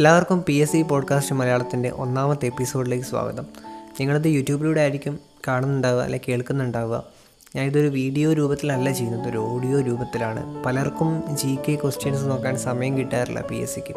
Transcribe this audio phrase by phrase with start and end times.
[0.00, 3.46] എല്ലാവർക്കും P S C podcast മലയാളത്തിന്റെ ഒന്നാമത്തെ എപ്പിസോഡിലേക്ക് സ്വാഗതം.
[4.00, 7.04] നിങ്ങളിത് യൂട്യൂബിലൂടെ ആയിരിക്കും കാണുന്നുണ്ടാവുക അല്ലെങ്കിൽ കേൾക്കുന്നുണ്ടാവുക.
[7.56, 10.64] ഞാൻ ഇതൊരു വീഡിയോ രൂപത്തിലല്ല ചെയ്യുന്നത് ഒരു ഓഡിയോ രൂപത്തിലാണ്.
[10.64, 13.94] പലർക്കും ജി കെ ക്വസ്റ്റ്യൻസ് നോക്കാൻ സമയം കിട്ടാറില്ല പി എസ് സിക്ക്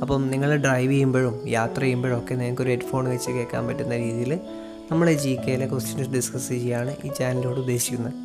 [0.00, 4.40] അപ്പം നിങ്ങൾ ഡ്രൈവ് ചെയ്യുമ്പോഴും യാത്ര ചെയ്യുമ്പോഴും ഒക്കെ നിങ്ങൾക്കൊരു ഹെഡ്ഫോൺ വെച്ച് കേൾക്കാൻ പറ്റുന്ന രീതിയിൽ
[4.90, 8.23] നമ്മൾ ജി കെയിലെ ക്വസ്റ്റ്യൻസ് ഡിസ്കസ് ചെയ്യുകയാണ് ഈ ചാനലിലൂടെ ഉദ്ദേശിക്കുന്നത്.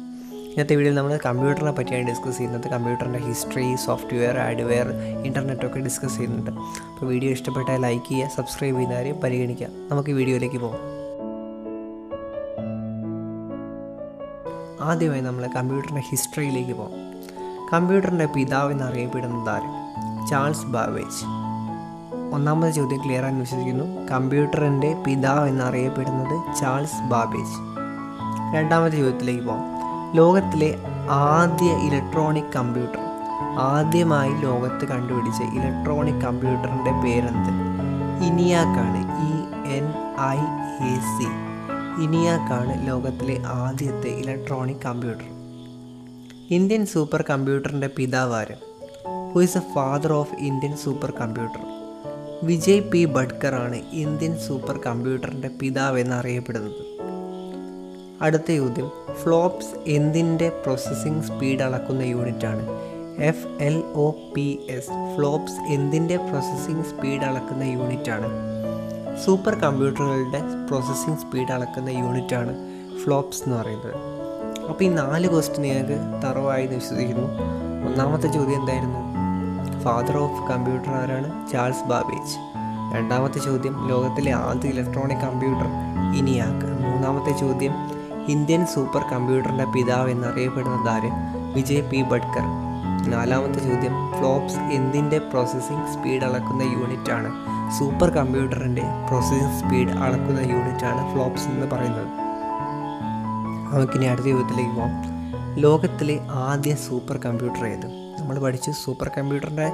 [0.52, 2.66] ഇന്നത്തെ വീഡിയോയിൽ നമ്മൾ കമ്പ്യൂട്ടറിനെ പറ്റിയാണ് ഡിസ്കസ് ചെയ്യുന്നത്.
[2.74, 4.88] കമ്പ്യൂട്ടറിന്റെ ഹിസ്റ്ററി സോഫ്റ്റ്വെയർ ഹാർഡ്വെയർ
[5.28, 6.52] ഇന്റർനെറ്റൊക്കെ ഡിസ്കസ് ചെയ്യുന്നുണ്ട്.
[6.92, 9.70] അപ്പോൾ വീഡിയോ ഇഷ്ടപ്പെട്ടാൽ ലൈക്ക് ചെയ്യുക സബ്സ്ക്രൈബ് ചെയ്യുന്ന കാര്യം പരിഗണിക്കുക.
[9.92, 10.86] നമുക്ക് വീഡിയോയിലേക്ക് പോകാം
[14.90, 17.00] ആദ്യമായി നമ്മൾ കമ്പ്യൂട്ടറിന്റെ ഹിസ്റ്ററിയിലേക്ക് പോകാം
[17.72, 19.70] കമ്പ്യൂട്ടറിന്റെ പിതാവ് എന്നറിയപ്പെടുന്നത് ആര്?
[20.30, 21.26] ചാൾസ് ബാവേജ്
[22.36, 23.86] ഒന്നാമത്തെ ചോദ്യം ക്ലിയർ ആണെന്ന് വിശ്വസിക്കുന്നു.
[24.12, 27.58] കമ്പ്യൂട്ടറിന്റെ പിതാവ് എന്നറിയപ്പെടുന്നത് ചാൾസ് ബാബേജ്
[28.56, 29.79] രണ്ടാമത്തെ ചോദ്യത്തിലേക്ക് പോകാം
[30.16, 30.78] ലോകത്തിലെ
[31.10, 33.00] ആദ്യ ഇലക്ട്രോണിക് കമ്പ്യൂട്ടർ
[33.58, 37.52] ആദ്യമായി ലോകത്ത് കണ്ടുപിടിച്ച ഇലക്ട്രോണിക് കമ്പ്യൂട്ടറിന്റെ പേരെന്ത്?
[38.24, 39.34] ഇനിയാക്കാണ് E
[39.78, 39.86] N
[40.20, 40.40] I
[40.88, 41.28] A C
[42.04, 45.28] ഇനിയാക്കാണ് ലോകത്തിലെ ആദ്യത്തെ ഇലക്ട്രോണിക് കമ്പ്യൂട്ടർ
[46.50, 48.60] ഇന്ത്യൻ സൂപ്പർ കമ്പ്യൂട്ടറിന്റെ പിതാവാരൻ
[49.34, 51.62] who is a father of Indian super computer
[52.44, 56.99] Vijay P Bhatkar ആണ് ഇന്ത്യൻ സൂപ്പർ കമ്പ്യൂട്ടറിന്റെ പിതാവ് എന്നറിയപ്പെടുന്നത്.
[58.22, 58.92] അടുത്ത ചോദ്യം.
[59.24, 62.68] ഫ്ലോപ്സ് എന്തിന്റെ പ്രോസസ്സിംഗ് സ്പീഡ് അളക്കുന്ന യൂണിറ്റാണ്?
[63.20, 65.18] F L O P S.
[65.18, 68.28] FLOPS എന്തിന്റെ പ്രോസസ്സിംഗ് സ്പീഡ് അളക്കുന്ന യൂണിറ്റാണ്?
[69.26, 72.56] സൂപ്പർ കമ്പ്യൂട്ടറുകളുടെ പ്രോസസ്സിംഗ് സ്പീഡ് അളക്കുന്ന യൂണിറ്റാണ്
[73.04, 73.96] ഫ്ലോപ്സ് എന്ന് പറയുന്നത്.
[74.70, 77.28] അപ്പോൾ ഈ നാല് ക്വസ്റ്റ്യൻ ഞങ്ങൾക്ക് തറവായി വിശ്വസിക്കുന്നു.
[77.88, 79.00] ഒന്നാമത്തെ ചോദ്യം എന്തായിരുന്നു?
[79.84, 81.52] ഫാദർ ഓഫ് കമ്പ്യൂട്ടർ ആരാണ്?
[81.52, 82.38] Charles Babbage.
[82.98, 85.68] രണ്ടാമത്തെ ചോദ്യം ലോകത്തിലെ ആദ്യ ഇലക്ട്രോണിക് കമ്പ്യൂട്ടർ
[86.18, 86.84] ഇനിയാക്ക്.
[86.84, 87.99] മൂന്നാമത്തെ ചോദ്യം
[88.30, 91.10] ഇന്ത്യൻ സൂപ്പർ കമ്പ്യൂട്ടറിന്റെ പിതാവ് എന്നറിയപ്പെടുന്ന ആര്
[91.56, 92.02] വിജയ് പി.
[92.02, 92.46] ബഡ്കർ
[93.10, 97.30] നാലാമത്തെ ചോദ്യം ഫ്ലോപ്സ് എന്തിന്റെ പ്രോസസ്സിംഗ് സ്പീഡ് അളക്കുന്ന യൂണിറ്റാണ്?
[97.80, 102.08] സൂപ്പർ കമ്പ്യൂട്ടറിന്റെ പ്രോസസ്സിംഗ് സ്പീഡ് അളക്കുന്ന യൂണിറ്റാണ് ഫ്ലോപ്സ് എന്ന് പറയുന്നത്.
[103.74, 104.94] നമുക്കിനി അടുത്ത ചോദ്യത്തിലേക്ക് പോകാം
[105.60, 107.88] ലോകത്തിലെ ആദ്യ സൂപ്പർ കമ്പ്യൂട്ടർ ഏത്?
[108.20, 109.70] നമ്മൾ പഠിച്ചു സൂപ്പർ കമ്പ്യൂട്ടറിന്റെ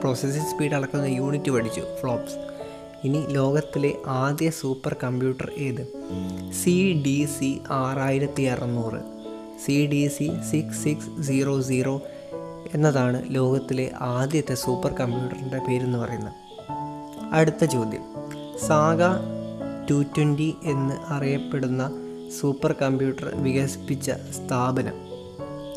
[0.00, 2.51] പ്രോസസ്സിംഗ് സ്പീഡ് അളക്കുന്ന യൂണിറ്റ് പഠിച്ചു ഫ്ലോപ്സ്.
[3.04, 5.92] ഇനി ലോകത്തിലെ ആദ്യ സൂപ്പർ കമ്പ്യൂട്ടർ ഏത്?
[6.52, 9.00] സി ഡി സി ആറായിരത്തി അറുന്നൂറ്.
[9.66, 12.00] C D C six six zero zero
[12.74, 16.32] എന്നതാണ് ലോകത്തിലെ ആദ്യത്തെ സൂപ്പർ കമ്പ്യൂട്ടറിന്റെ പേരെന്ന് പറയുന്നത്.
[17.32, 18.02] അടുത്ത ചോദ്യം.
[18.66, 19.02] സാഗ
[19.90, 21.92] ടു ട്വന്റി എന്ന് അറിയപ്പെടുന്ന
[22.40, 25.11] സൂപ്പർ കമ്പ്യൂട്ടർ വികസിപ്പിച്ച സ്ഥാപനം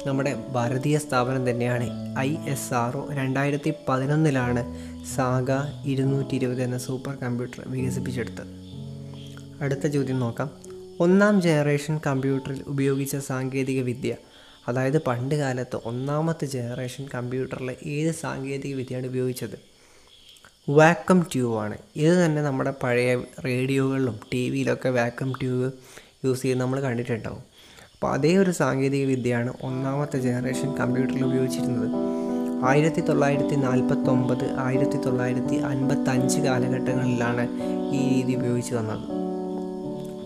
[0.05, 3.13] നമ്മുടെ ഭാരതീയ സ്ഥാപനം തന്നെയാണ് ഐ എസ് ആർ ഒ.
[3.13, 4.61] രണ്ടായിരത്തി പതിനൊന്നിലാണ്
[5.15, 5.51] സാഗ
[5.85, 8.47] ഇരുന്നൂറ്റി ഇരുപത് എന്ന സൂപ്പർ കമ്പ്യൂട്ടർ വികസിപ്പിച്ചെടുത്തത്.
[9.61, 10.51] അടുത്ത ചോദ്യം നോക്കാം.
[10.99, 14.15] ഒന്നാം ജനറേഷൻ കമ്പ്യൂട്ടറിൽ ഉപയോഗിച്ച സാങ്കേതിക വിദ്യ.
[14.67, 19.59] അതായത് പണ്ട് കാലത്ത് ഒന്നാമത്തെ ജനറേഷൻ കമ്പ്യൂട്ടറിലെ ഏത് സാങ്കേതിക വിദ്യയാണ് ഉപയോഗിച്ചത്?
[20.69, 21.25] വാക്കം
[21.57, 21.77] ആണ്.
[21.95, 23.15] ഇത് തന്നെ നമ്മുടെ പഴയ
[23.45, 25.73] റേഡിയോകളിലും ടി വിയിലൊക്കെ വാക്കം ട്യൂബ്
[26.25, 27.54] യൂസ് ചെയ്ത് നമ്മൾ കണ്ടിട്ടുണ്ടാവും.
[28.05, 31.91] അപ്പോൾ അതേ ഒരു സാങ്കേതിക വിദ്യയാണ് ഒന്നാമത്തെ ജനറേഷൻ കമ്പ്യൂട്ടറിൽ ഉപയോഗിച്ചിരുന്നത്.
[32.65, 37.47] ആയിരത്തി തൊള്ളായിരത്തി നാൽപ്പത്തൊമ്പത് ആയിരത്തി തൊള്ളായിരത്തി അൻപത്തഞ്ച് കാലഘട്ടങ്ങളിലാണ്
[37.93, 38.99] ഈ രീതി ഉപയോഗിച്ച് വന്നത്.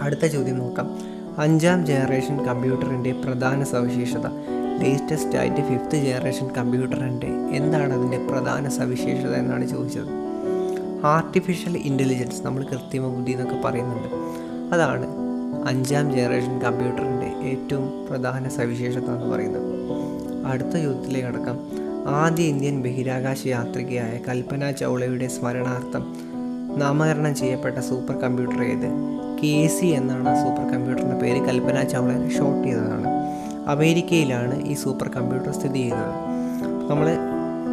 [0.02, 0.98] അടുത്ത ചോദ്യം നോക്കാം.
[1.38, 4.28] അഞ്ചാം ജനറേഷൻ കമ്പ്യൂട്ടറിന്റെ പ്രധാന സവിശേഷത.
[4.84, 10.12] ലേറ്റസ്റ്റ് ആയിട്ട് ഫിഫ്ത്ത് ജനറേഷൻ കമ്പ്യൂട്ടറിന്റെ എന്താണ് അതിന്റെ പ്രധാന സവിശേഷത എന്നാണ് ചോദിച്ചത്.
[11.06, 14.08] ആർട്ടിഫിഷ്യൽ ഇന്റലിജൻസ് നമ്മൾ കൃത്രിമ ബുദ്ധി എന്നൊക്കെ പറയുന്നുണ്ട്.
[14.76, 15.06] അതാണ്
[15.68, 19.80] അഞ്ചാം ജനറേഷൻ കമ്പ്യൂട്ടറിന്റെ ഏറ്റവും പ്രധാന സവിശേഷത എന്ന് പറയുന്നത്.
[20.46, 21.60] അടുത്ത യുദ്ധത്തിലേക്ക് അടക്കം
[22.08, 26.16] ആദ്യ ഇന്ത്യൻ ബഹിരാകാശ യാത്രികയായ കൽപ്പന ചൗളയുടെ സ്മരണാർത്ഥം
[26.78, 28.90] നാമകരണം ചെയ്യപ്പെട്ട സൂപ്പർ കമ്പ്യൂട്ടർ ഏത്?
[29.44, 31.42] കെ സി എന്നാണ് സൂപ്പർ കമ്പ്യൂട്ടറിന്റെ പേര്.
[31.42, 33.08] കൽപ്പന ചൗളനെ ഷോർട്ട് ചെയ്തതാണ്.
[33.68, 36.12] അമേരിക്കയിലാണ് ഈ സൂപ്പർ കമ്പ്യൂട്ടർ സ്ഥിതി ചെയ്യുന്നത്.
[36.92, 37.18] നമ്മൾ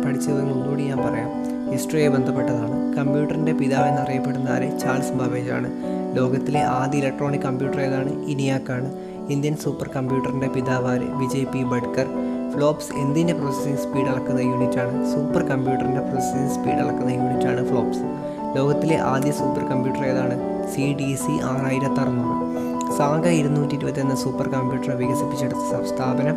[0.04, 1.30] പഠിച്ചത് ഒന്നുകൂടി ഞാൻ പറയാം.
[1.72, 2.96] ഹിസ്റ്ററിയെ ബന്ധപ്പെട്ടതാണ്.
[2.96, 4.80] കമ്പ്യൂട്ടറിന്റെ പിതാവ് എന്നറിയപ്പെടുന്ന ആര്?
[4.80, 5.70] ചാൾസ് ബാബേജ് ആണ്.
[6.16, 8.26] ലോകത്തിലെ ആദ്യ ഇലക്ട്രോണിക് കമ്പ്യൂട്ടർ ഏതാണ്?
[8.26, 8.92] ഇനിയാക്കാണ്.
[9.30, 12.08] ഇന്ത്യൻ സൂപ്പർ കമ്പ്യൂട്ടറിന്റെ പിതാവായ വിജയ് പി ബഡ്കർ
[12.52, 15.14] ഫ്ലോപ്സ് എന്തിന്റെ പ്രോസസ്സിംഗ് സ്പീഡ് അളക്കുന്ന യൂണിറ്റാണ്?
[15.14, 18.02] സൂപ്പർ കമ്പ്യൂട്ടറിന്റെ പ്രോസസ്സിംഗ് സ്പീഡ് അളക്കുന്ന യൂണിറ്റാണ് ഫ്ലോപ്സ്.
[18.56, 20.66] ലോകത്തിലെ ആദ്യ സൂപ്പർ കമ്പ്യൂട്ടർ ഏതാണ്?
[20.74, 22.46] സി ഡി സി ആറായിരത്തി അറുന്നൂറ്
[22.96, 26.36] സാഗ ഇരുന്നൂറ്റി ഇരുപത്തി എന്ന സൂപ്പർ കമ്പ്യൂട്ടർ വികസിപ്പിച്ചെടുത്ത സ്ഥാപനം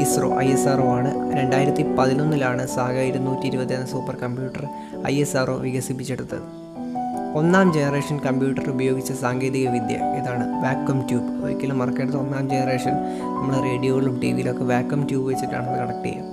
[0.00, 1.38] ഇസ്രോ ഐ എസ് ആർ ആണ്.
[1.38, 4.64] രണ്ടായിരത്തി പതിനൊന്നിലാണ് സാഗ ഇരുന്നൂറ്റി ഇരുപത് എന്ന super computer
[5.06, 6.59] I S R വികസിപ്പിച്ചെടുത്തത്.
[7.34, 12.16] ഒന്നാം ജനറേഷൻ കമ്പ്യൂട്ടർ ഉപയോഗിച്ച സാങ്കേതിക വിദ്യ ഇതാണ് വാക്വം ട്യൂബ് ഒരിക്കലും മറക്കരുത്.
[12.16, 12.94] ഒന്നാം ജനറേഷൻ
[13.24, 16.24] നമ്മൾ റേഡിയോയിലും ടി വിയിലൊക്കെ വാക്വം ട്യൂബ് വെച്ചിട്ടാണ് അത് കണക്ട് ചെയ്യുക.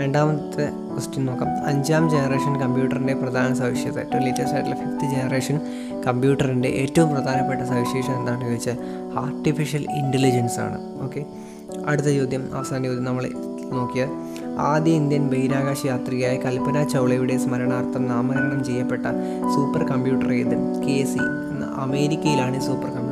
[0.00, 1.66] രണ്ടാമത്തെ ക്വസ്റ്റ്യൻ നോക്കാം.
[1.66, 3.98] അഞ്ചാം ജനറേഷൻ കമ്പ്യൂട്ടറിന്റെ പ്രധാന സവിശേഷത.
[3.98, 5.60] ഏറ്റവും ലേറ്റസ്റ്റ് ആയിട്ടുള്ള ഫിഫ്ത്ത് ജനറേഷൻ
[6.06, 8.78] കമ്പ്യൂട്ടറിന്റെ ഏറ്റവും പ്രധാനപ്പെട്ട സവിശേഷം എന്താണെന്ന് ചോദിച്ചാൽ
[9.18, 11.02] ആർട്ടിഫിഷ്യൽ ഇന്റലിജൻസ് ആണ്.
[11.02, 11.24] ഓക്കെ
[11.86, 13.26] അടുത്ത ചോദ്യം അവസാന ചോദ്യം നമ്മൾ
[13.72, 14.10] നോക്കിയാൽ
[14.70, 19.06] ആദ്യ ഇന്ത്യൻ ബഹിരാകാശ യാത്രികയായ കൽപ്പന ചൗളയുടെ സ്മരണാർത്ഥം നാമകരണം ചെയ്യപ്പെട്ട
[19.54, 20.56] സൂപ്പർ കമ്പ്യൂട്ടർ ഏത്
[20.86, 21.22] കെ സി
[21.84, 23.09] അമേരിക്കയിലാണ് സൂപ്പർ കമ്പ്യൂട്ടർ.